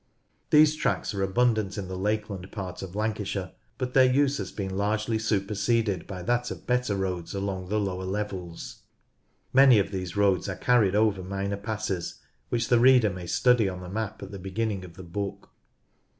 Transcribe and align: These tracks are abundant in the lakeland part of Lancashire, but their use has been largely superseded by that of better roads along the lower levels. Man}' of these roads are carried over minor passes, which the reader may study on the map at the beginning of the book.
These 0.49 0.75
tracks 0.77 1.13
are 1.13 1.21
abundant 1.21 1.77
in 1.77 1.87
the 1.87 1.95
lakeland 1.95 2.51
part 2.51 2.81
of 2.81 2.95
Lancashire, 2.95 3.51
but 3.77 3.93
their 3.93 4.11
use 4.11 4.39
has 4.39 4.51
been 4.51 4.75
largely 4.75 5.19
superseded 5.19 6.07
by 6.07 6.23
that 6.23 6.49
of 6.49 6.65
better 6.65 6.95
roads 6.95 7.35
along 7.35 7.69
the 7.69 7.79
lower 7.79 8.05
levels. 8.05 8.77
Man}' 9.53 9.73
of 9.73 9.91
these 9.91 10.17
roads 10.17 10.49
are 10.49 10.55
carried 10.55 10.95
over 10.95 11.21
minor 11.21 11.55
passes, 11.55 12.15
which 12.49 12.67
the 12.69 12.79
reader 12.79 13.11
may 13.11 13.27
study 13.27 13.69
on 13.69 13.81
the 13.81 13.89
map 13.89 14.23
at 14.23 14.31
the 14.31 14.39
beginning 14.39 14.83
of 14.83 14.95
the 14.95 15.03
book. 15.03 15.51